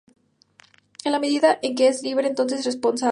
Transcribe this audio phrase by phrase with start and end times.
[1.05, 3.09] En la medida en que es libre es entonces responsable.